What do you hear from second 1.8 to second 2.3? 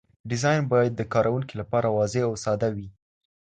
واضح